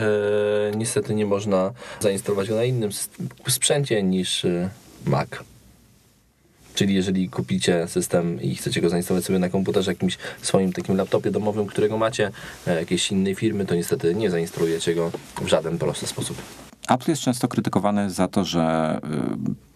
niestety 0.76 1.16
nie 1.16 1.26
można 1.26 1.72
zainstalować 2.00 2.50
go 2.50 2.56
na 2.56 2.64
innym 2.64 2.90
sprzęcie 3.48 4.04
niż 4.04 4.46
Mac. 5.06 5.30
Czyli 6.76 6.96
jeżeli 6.96 7.30
kupicie 7.30 7.88
system 7.88 8.42
i 8.42 8.56
chcecie 8.56 8.82
go 8.82 8.90
zainstalować 8.90 9.26
sobie 9.26 9.40
na 9.40 9.50
komputerze, 9.50 9.92
jakimś 9.92 10.18
swoim 10.42 10.74
takim 10.74 10.98
laptopie 10.98 11.32
domowym, 11.32 11.66
którego 11.66 11.98
macie, 11.98 12.32
e, 12.68 12.76
jakiejś 12.76 13.12
innej 13.12 13.36
firmy, 13.36 13.66
to 13.66 13.76
niestety 13.76 14.16
nie 14.16 14.30
zainstalujecie 14.30 14.96
go 14.96 15.12
w 15.42 15.48
żaden 15.48 15.78
prosty 15.78 16.08
sposób. 16.08 16.38
Apple 16.88 17.12
jest 17.12 17.22
często 17.22 17.48
krytykowany 17.48 18.10
za 18.10 18.28
to, 18.28 18.46
że 18.46 19.00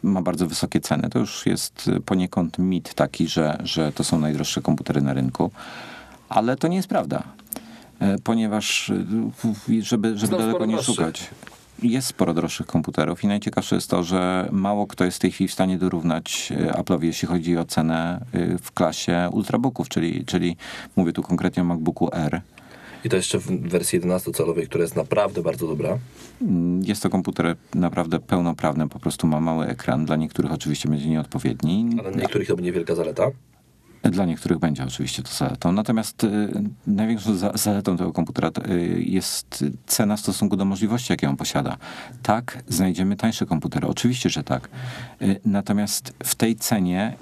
y, 0.03 0.08
ma 0.08 0.22
bardzo 0.22 0.48
wysokie 0.48 0.79
ceny. 0.79 1.10
To 1.10 1.20
już 1.20 1.46
jest 1.46 1.88
y, 1.88 2.00
poniekąd 2.01 2.60
mit 2.60 2.94
taki, 2.94 3.27
że, 3.27 3.58
że 3.63 3.91
to 3.91 4.03
są 4.03 4.20
najdroższe 4.20 4.62
komputery 4.62 5.01
na 5.01 5.13
rynku, 5.13 5.51
ale 6.29 6.58
to 6.58 6.68
nie 6.68 6.77
jest 6.77 6.88
prawda. 6.88 7.24
Y, 8.01 8.22
Ponieważ, 8.24 8.89
y, 8.89 9.84
żeby, 9.84 10.18
żeby 10.18 10.18
Znam 10.18 10.39
daleko 10.39 10.65
nie 10.65 10.84
szukać, 10.84 11.29
jest 11.83 12.07
sporo 12.07 12.33
droższych 12.33 12.65
komputerów 12.67 13.24
i 13.24 13.27
najciekawsze 13.27 13.75
jest 13.75 13.89
to, 13.89 14.03
że 14.03 14.50
mało 14.51 14.88
kto 14.88 15.05
jest 15.05 15.17
w 15.17 15.21
tej 15.21 15.31
chwili 15.31 15.48
w 15.48 15.53
stanie 15.53 15.77
dorównać 15.77 16.51
y, 16.51 16.71
Apple'owi, 16.71 17.03
jeśli 17.03 17.27
chodzi 17.27 17.57
o 17.57 17.65
cenę 17.65 18.25
y, 18.36 18.57
w 18.62 18.71
klasie 18.71 19.29
ultrabooków, 19.31 19.89
czyli, 19.89 20.25
czyli 20.25 20.57
mówię 20.95 21.13
tu 21.13 21.24
konkretnie 21.24 21.63
o 21.63 21.65
MacBooku 21.65 22.09
R. 22.13 22.41
I 23.05 23.09
to 23.09 23.15
jeszcze 23.15 23.39
w 23.39 23.45
wersji 23.69 24.01
11-calowej, 24.01 24.65
która 24.65 24.81
jest 24.81 24.95
naprawdę 24.95 25.41
bardzo 25.41 25.67
dobra. 25.67 25.98
Mm, 26.41 26.81
Jest 26.83 27.03
to 27.03 27.09
komputer 27.09 27.55
naprawdę 27.75 28.19
pełnoprawny, 28.19 28.89
po 28.89 29.00
prostu 29.00 29.27
ma 29.27 29.39
mały 29.39 29.67
ekran. 29.67 30.05
Dla 30.05 30.15
niektórych 30.15 30.51
oczywiście 30.51 30.89
będzie 30.89 31.09
nieodpowiedni. 31.09 31.89
Ale 32.00 32.12
dla 32.12 32.21
niektórych 32.21 32.48
to 32.48 32.55
będzie 32.55 32.71
wielka 32.71 32.95
zaleta. 32.95 33.31
Dla 34.03 34.25
niektórych 34.25 34.60
będzie 34.60 34.84
oczywiście 34.84 35.24
to 35.24 35.29
zaletą. 35.34 35.72
Natomiast 35.72 36.24
y, 36.24 36.50
największą 36.88 37.36
za, 37.36 37.51
zaletą 37.56 37.98
tego 37.98 38.13
komputera 38.13 38.51
y, 38.70 39.01
jest 39.06 39.65
cena 39.88 40.18
w 40.18 40.20
stosunku 40.20 40.56
do 40.56 40.65
możliwości, 40.65 41.13
jakie 41.13 41.29
on 41.29 41.38
posiada. 41.38 41.77
Tak, 42.24 42.63
znajdziemy 42.68 43.15
tańsze 43.15 43.46
komputery. 43.46 43.88
Oczywiście, 43.88 44.29
że 44.29 44.44
tak. 44.44 44.70
Y, 45.22 45.39
natomiast 45.46 46.13
w 46.24 46.36
tej 46.36 46.56
cenie 46.56 47.15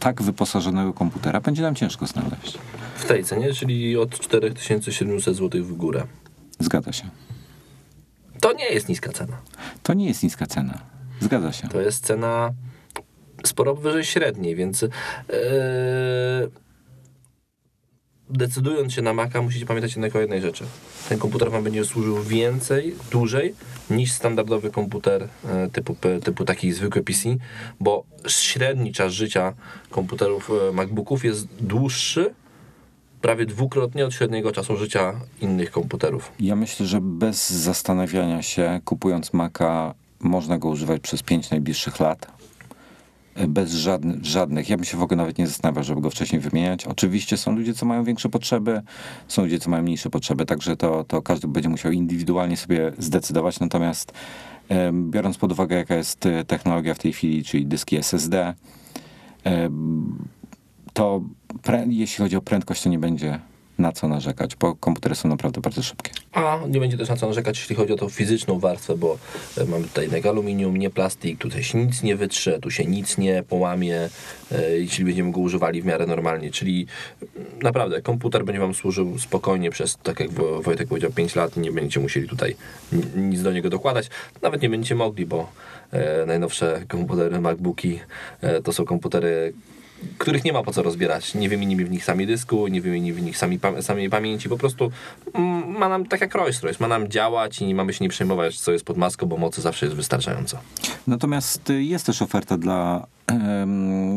tak 0.00 0.22
wyposażonego 0.22 0.92
komputera 0.92 1.40
będzie 1.40 1.62
nam 1.62 1.74
ciężko 1.74 2.06
znaleźć. 2.06 2.58
W 2.96 3.04
tej 3.04 3.24
cenie, 3.24 3.52
czyli 3.52 3.96
od 3.96 4.18
4700 4.18 5.36
zł 5.36 5.64
w 5.64 5.72
górę. 5.72 6.06
Zgadza 6.58 6.92
się. 6.92 7.04
To 8.40 8.52
nie 8.52 8.64
jest 8.64 8.88
niska 8.88 9.12
cena. 9.12 9.36
To 9.82 9.94
nie 9.94 10.06
jest 10.06 10.22
niska 10.22 10.46
cena. 10.46 10.78
Zgadza 11.20 11.52
się. 11.52 11.68
To 11.68 11.80
jest 11.80 12.06
cena 12.06 12.50
sporo 13.44 13.74
wyżej 13.74 14.04
średniej, 14.04 14.56
więc 14.56 14.82
yy, 14.82 14.88
decydując 18.30 18.92
się 18.92 19.02
na 19.02 19.14
Maca, 19.14 19.42
musicie 19.42 19.66
pamiętać 19.66 19.92
jednak 19.92 20.16
o 20.16 20.20
jednej 20.20 20.40
rzeczy. 20.42 20.64
Ten 21.08 21.18
komputer 21.18 21.50
wam 21.50 21.64
będzie 21.64 21.84
służył 21.84 22.22
więcej, 22.22 22.94
dłużej 23.10 23.54
niż 23.90 24.12
standardowy 24.12 24.70
komputer 24.70 25.28
e, 25.44 25.68
typu, 25.72 25.96
typu 26.24 26.44
taki 26.44 26.72
zwykły 26.72 27.02
PC, 27.02 27.36
bo 27.80 28.04
średni 28.28 28.92
czas 28.92 29.12
życia 29.12 29.54
komputerów 29.90 30.50
e, 30.68 30.72
MacBooków 30.72 31.24
jest 31.24 31.48
dłuższy 31.60 32.34
prawie 33.20 33.46
dwukrotnie 33.46 34.06
od 34.06 34.14
średniego 34.14 34.52
czasu 34.52 34.76
życia 34.76 35.20
innych 35.40 35.70
komputerów. 35.70 36.32
Ja 36.40 36.56
myślę, 36.56 36.86
że 36.86 37.00
bez 37.02 37.50
zastanawiania 37.50 38.42
się, 38.42 38.80
kupując 38.84 39.32
Maca, 39.32 39.94
można 40.20 40.58
go 40.58 40.68
używać 40.68 41.00
przez 41.00 41.22
pięć 41.22 41.50
najbliższych 41.50 42.00
lat. 42.00 42.38
Bez 43.48 43.72
żadnych, 43.72 44.24
żadnych. 44.24 44.68
Ja 44.68 44.76
bym 44.76 44.84
się 44.84 44.96
w 44.96 45.02
ogóle 45.02 45.16
nawet 45.16 45.38
nie 45.38 45.46
zastanawiał, 45.46 45.84
żeby 45.84 46.00
go 46.00 46.10
wcześniej 46.10 46.40
wymieniać. 46.40 46.86
Oczywiście 46.86 47.36
są 47.36 47.56
ludzie, 47.56 47.74
co 47.74 47.86
mają 47.86 48.04
większe 48.04 48.28
potrzeby, 48.28 48.82
są 49.28 49.42
ludzie, 49.42 49.58
co 49.58 49.70
mają 49.70 49.82
mniejsze 49.82 50.10
potrzeby, 50.10 50.46
także 50.46 50.76
to, 50.76 51.04
to 51.04 51.22
każdy 51.22 51.48
będzie 51.48 51.68
musiał 51.68 51.92
indywidualnie 51.92 52.56
sobie 52.56 52.92
zdecydować. 52.98 53.60
Natomiast 53.60 54.12
biorąc 54.92 55.38
pod 55.38 55.52
uwagę, 55.52 55.76
jaka 55.76 55.94
jest 55.94 56.26
e, 56.26 56.44
technologia 56.44 56.94
w 56.94 56.98
tej 56.98 57.12
chwili, 57.12 57.44
czyli 57.44 57.66
dyski 57.66 57.96
SSD, 57.96 58.54
to 60.92 61.22
jeśli 61.86 62.22
chodzi 62.22 62.36
o 62.36 62.40
prędkość, 62.40 62.82
to 62.82 62.88
nie 62.88 62.98
będzie 62.98 63.40
na 63.78 63.92
co 63.92 64.08
narzekać, 64.08 64.56
bo 64.56 64.74
komputery 64.74 65.14
są 65.14 65.28
naprawdę 65.28 65.60
bardzo 65.60 65.82
szybkie. 65.82 66.10
A 66.32 66.58
nie 66.68 66.80
będzie 66.80 66.96
też 66.98 67.08
na 67.08 67.16
co 67.16 67.26
narzekać, 67.26 67.58
jeśli 67.58 67.76
chodzi 67.76 67.92
o 67.92 67.96
tą 67.96 68.08
fizyczną 68.08 68.58
warstwę, 68.58 68.96
bo 68.96 69.18
e, 69.58 69.64
mamy 69.64 69.84
tutaj 69.84 70.04
jednak 70.04 70.26
aluminium, 70.26 70.76
nie 70.76 70.90
plastik, 70.90 71.38
tutaj 71.38 71.62
się 71.62 71.78
nic 71.86 72.02
nie 72.02 72.16
wytrze, 72.16 72.58
tu 72.60 72.70
się 72.70 72.84
nic 72.84 73.18
nie 73.18 73.42
połamie, 73.42 74.08
e, 74.52 74.70
jeśli 74.78 75.04
będziemy 75.04 75.32
go 75.32 75.40
używali 75.40 75.82
w 75.82 75.84
miarę 75.84 76.06
normalnie. 76.06 76.50
Czyli 76.50 76.86
mm, 77.36 77.48
naprawdę 77.62 78.02
komputer 78.02 78.44
będzie 78.44 78.60
Wam 78.60 78.74
służył 78.74 79.18
spokojnie 79.18 79.70
przez, 79.70 79.96
tak 80.02 80.20
jak 80.20 80.30
Wo- 80.30 80.62
Wojtek 80.62 80.88
powiedział, 80.88 81.10
5 81.12 81.34
lat 81.36 81.56
nie 81.56 81.72
będziecie 81.72 82.00
musieli 82.00 82.28
tutaj 82.28 82.56
ni- 82.92 83.22
nic 83.22 83.42
do 83.42 83.52
niego 83.52 83.70
dokładać. 83.70 84.10
Nawet 84.42 84.62
nie 84.62 84.68
będziecie 84.70 84.94
mogli, 84.94 85.26
bo 85.26 85.50
e, 85.92 86.26
najnowsze 86.26 86.82
komputery, 86.88 87.40
MacBooki 87.40 88.00
to 88.64 88.72
są 88.72 88.84
komputery 88.84 89.52
których 90.18 90.44
nie 90.44 90.52
ma 90.52 90.62
po 90.62 90.72
co 90.72 90.82
rozbierać. 90.82 91.34
Nie 91.34 91.48
wymienimy 91.48 91.84
w 91.84 91.90
nich 91.90 92.04
sami 92.04 92.26
dysku, 92.26 92.68
nie 92.68 92.80
wymienimy 92.80 93.20
w 93.20 93.22
nich 93.22 93.38
sami, 93.38 93.58
pam- 93.58 93.82
samej 93.82 94.10
pamięci. 94.10 94.48
Po 94.48 94.58
prostu 94.58 94.90
mm, 95.34 95.78
ma 95.78 95.88
nam, 95.88 96.06
tak 96.06 96.20
jak 96.20 96.34
Rolls 96.34 96.60
Royce, 96.60 96.78
ma 96.80 96.88
nam 96.88 97.08
działać 97.08 97.60
i 97.60 97.66
nie 97.66 97.74
mamy 97.74 97.92
się 97.92 98.04
nie 98.04 98.08
przejmować, 98.08 98.60
co 98.60 98.72
jest 98.72 98.84
pod 98.84 98.96
maską, 98.96 99.26
bo 99.26 99.36
mocy 99.36 99.60
zawsze 99.60 99.86
jest 99.86 99.96
wystarczająco. 99.96 100.58
Natomiast 101.06 101.70
y, 101.70 101.82
jest 101.82 102.06
też 102.06 102.22
oferta 102.22 102.58
dla, 102.58 103.06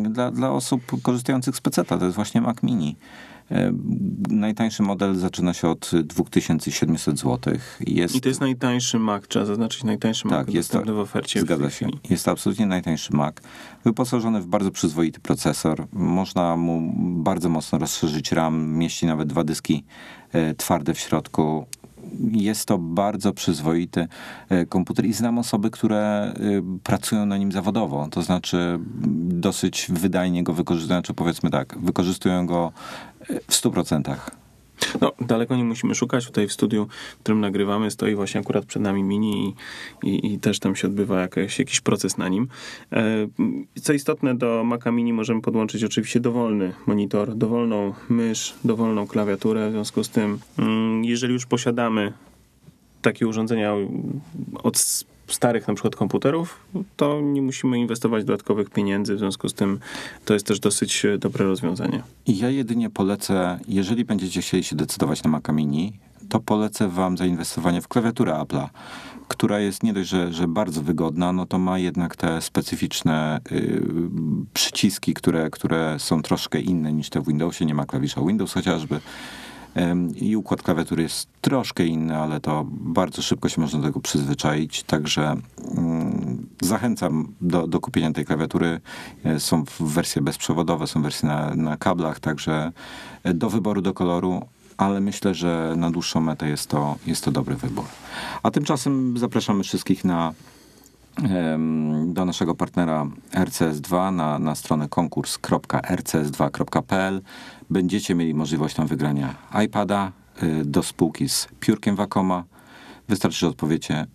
dla, 0.10 0.32
dla 0.32 0.52
osób 0.52 0.82
korzystających 1.04 1.56
z 1.56 1.62
PC. 1.62 1.86
To 1.86 2.06
jest 2.06 2.16
właśnie 2.16 2.42
Mac 2.42 2.64
Mini. 2.64 2.96
Em, 3.52 4.02
Najtańszy 4.30 4.84
model 4.84 5.16
zaczyna 5.16 5.54
się 5.54 5.68
od 5.70 5.92
2700 6.04 7.20
zł. 7.20 7.54
Jest, 7.88 8.16
I 8.16 8.22
to 8.22 8.30
jest 8.30 8.42
najtańszy 8.42 9.00
Mac, 9.00 9.24
trzeba 9.28 9.46
zaznaczyć 9.46 9.84
najtańszy 9.84 10.28
Mac 10.28 10.46
tak, 10.46 10.54
jest 10.56 10.70
to, 10.70 10.78
dostępny 10.78 10.94
w 10.94 11.00
ofercie. 11.00 11.40
w 11.40 11.44
zgadza 11.44 11.62
tej 11.64 11.72
się. 11.72 11.86
chwili. 11.86 12.00
Jest 12.10 12.26
to 12.26 12.32
absolutnie 12.32 12.66
najtańszy 12.66 13.16
Mac. 13.16 13.36
Wyposażony 13.84 14.42
w 14.42 14.48
bardzo 14.48 14.72
przyzwoity 14.72 15.20
procesor. 15.20 15.88
Można 15.94 16.56
mu 16.58 16.94
bardzo 17.24 17.50
mocno 17.50 17.80
rozszerzyć 17.80 18.32
RAM. 18.32 18.68
Mieści 18.78 19.06
nawet 19.06 19.28
dwa 19.28 19.44
dyski 19.44 19.84
e, 20.34 20.54
twarde 20.56 20.94
w 20.94 21.00
środku. 21.00 21.66
Jest 22.32 22.68
to 22.68 22.78
bardzo 22.78 23.34
przyzwoity 23.34 24.08
e, 24.50 24.66
komputer 24.66 25.06
i 25.06 25.14
znam 25.14 25.38
osoby, 25.38 25.72
które 25.72 26.00
e, 26.00 26.34
pracują 26.84 27.26
na 27.26 27.38
nim 27.38 27.52
zawodowo. 27.52 28.08
To 28.12 28.22
znaczy 28.22 28.80
dosyć 29.18 29.88
wydajnie 29.90 30.44
go 30.44 30.54
wykorzystują, 30.54 31.02
czy 31.02 31.14
powiedzmy 31.14 31.50
tak, 31.50 31.78
wykorzystują 31.78 32.46
go 32.46 32.72
e, 33.30 33.40
w 33.40 33.54
100%. 33.54 34.41
No, 35.02 35.12
daleko 35.22 35.56
nie 35.56 35.64
musimy 35.64 35.96
szukać. 35.96 36.26
Tutaj 36.26 36.48
w 36.48 36.54
studiu, 36.54 36.88
w 37.18 37.20
którym 37.20 37.40
nagrywamy, 37.40 37.92
stoi 37.92 38.16
właśnie 38.16 38.42
akurat 38.42 38.66
przed 38.66 38.82
nami 38.82 39.04
mini 39.04 39.56
i, 40.04 40.10
i, 40.10 40.34
i 40.34 40.40
też 40.40 40.60
tam 40.60 40.76
się 40.76 40.88
odbywa 40.88 41.28
jakiś, 41.36 41.82
proces 41.82 42.18
na 42.18 42.30
nim. 42.30 42.48
E, 42.94 43.28
Co 43.82 43.94
istotne, 43.94 44.36
do 44.36 44.64
Maca 44.64 44.92
Mini 44.92 45.14
możemy 45.14 45.42
podłączyć 45.42 45.84
oczywiście 45.84 46.20
dowolny 46.20 46.74
monitor, 46.88 47.36
dowolną 47.36 47.94
mysz, 48.10 48.54
dowolną 48.64 49.08
klawiaturę. 49.08 49.70
W 49.70 49.72
związku 49.72 50.04
z 50.04 50.10
tym, 50.10 50.40
mm, 50.60 51.06
jeżeli 51.06 51.34
już 51.34 51.46
posiadamy 51.46 52.14
takie 53.02 53.28
urządzenia 53.28 53.74
od 54.64 55.06
starych 55.34 55.68
na 55.68 55.74
przykład 55.74 55.96
komputerów, 55.96 56.60
to 56.98 57.22
nie 57.22 57.42
musimy 57.42 57.80
inwestować 57.80 58.24
dodatkowych 58.24 58.70
pieniędzy. 58.70 59.16
W 59.16 59.20
związku 59.20 59.50
z 59.50 59.54
tym 59.54 59.80
to 60.26 60.34
jest 60.34 60.46
też 60.46 60.60
dosyć 60.60 61.06
e, 61.06 61.18
dobre 61.18 61.46
rozwiązanie. 61.46 62.04
Ja 62.28 62.50
jedynie 62.50 62.90
polecę, 62.90 63.60
jeżeli 63.68 64.06
będziecie 64.06 64.42
chcieli 64.42 64.64
się 64.64 64.76
decydować 64.76 65.24
na 65.24 65.30
Maca 65.30 65.54
Mini, 65.54 65.94
to 66.30 66.40
polecę 66.40 66.88
wam 66.88 67.18
zainwestowanie 67.18 67.82
w 67.82 67.88
klawiaturę 67.88 68.34
Apple'a, 68.34 68.68
która 69.28 69.60
jest 69.60 69.84
nie 69.84 69.94
dość, 69.94 70.10
że, 70.10 70.34
że 70.34 70.48
bardzo 70.48 70.82
wygodna, 70.82 71.34
no 71.34 71.46
to 71.46 71.60
ma 71.60 71.80
jednak 71.80 72.16
te 72.16 72.42
specyficzne 72.42 73.40
y, 73.52 73.82
przyciski, 74.54 75.14
które, 75.14 75.50
które 75.50 75.96
są 76.00 76.22
troszkę 76.22 76.60
inne 76.60 76.94
niż 76.94 77.10
te 77.10 77.22
w 77.22 77.28
Windowsie. 77.28 77.66
Nie 77.66 77.76
ma 77.76 77.86
klawisza 77.86 78.22
Windows 78.22 78.54
chociażby. 78.54 79.00
I 80.16 80.36
układ 80.36 80.62
klawiatury 80.62 81.04
jest 81.04 81.28
troszkę 81.42 81.86
inny, 81.86 82.18
ale 82.18 82.40
to 82.40 82.66
bardzo 82.70 83.22
szybko 83.22 83.50
się 83.50 83.62
można 83.62 83.80
do 83.80 83.86
tego 83.88 84.00
przyzwyczaić. 84.00 84.84
Także 84.84 85.36
mm, 85.78 86.48
Zachęcam 86.62 87.34
do, 87.42 87.68
do 87.68 87.80
kupienia 87.80 88.12
tej 88.12 88.26
klawiatury. 88.26 88.82
E, 89.24 89.40
Są 89.40 89.64
wersje 89.80 90.22
bezprzewodowe, 90.22 90.88
są 90.88 91.02
wersje 91.02 91.30
na, 91.30 91.56
na 91.56 91.78
kablach, 91.78 92.20
także 92.20 92.72
e, 93.24 93.34
do 93.34 93.50
wyboru, 93.50 93.82
do 93.82 93.94
koloru, 93.94 94.42
ale 94.78 95.00
myślę, 95.00 95.34
że 95.34 95.74
na 95.78 95.92
dłuższą 95.92 96.22
metę 96.22 96.48
jest 96.50 96.70
to, 96.70 96.96
jest 97.08 97.24
to 97.24 97.32
dobry 97.32 97.56
wybór. 97.56 97.86
A 98.44 98.52
tymczasem 98.52 99.18
zapraszamy 99.18 99.64
wszystkich 99.64 100.06
na 100.06 100.34
do 102.06 102.26
naszego 102.26 102.56
partnera 102.56 103.08
RCS2 103.32 104.14
na, 104.14 104.40
na 104.40 104.56
stronę 104.56 104.90
konkurs.rcs2.pl. 104.90 107.22
Będziecie 107.70 108.16
mieli 108.16 108.34
możliwość 108.34 108.76
tam 108.76 108.88
wygrania 108.88 109.36
iPada 109.66 110.12
y, 110.44 110.66
do 110.66 110.84
spółki 110.84 111.30
z 111.30 111.48
piórkiem 111.60 111.96
Wacoma. 111.96 112.44
Wystarczy, 113.10 113.38
że 113.38 113.48
odpowiecie 113.48 114.06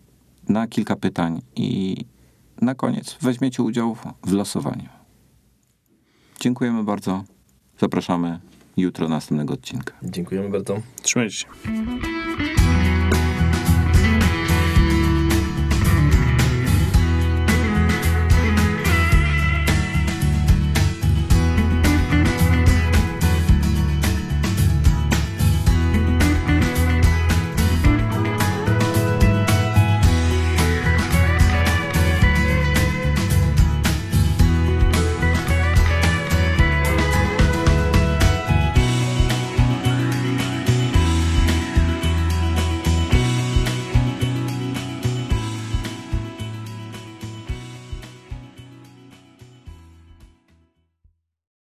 na 0.48 0.66
kilka 0.66 0.96
pytań 0.96 1.42
i 1.56 1.96
na 2.60 2.74
koniec 2.74 3.16
weźmiecie 3.20 3.62
udział 3.62 3.96
w 4.26 4.32
losowaniu. 4.32 4.88
Dziękujemy 6.40 6.84
bardzo. 6.84 7.24
Zapraszamy 7.80 8.40
jutro 8.76 9.06
do 9.06 9.14
następnego 9.14 9.54
odcinka. 9.54 9.94
Dziękujemy 10.02 10.48
bardzo. 10.48 10.76
Trzymajcie 11.02 11.36
się. 11.36 11.46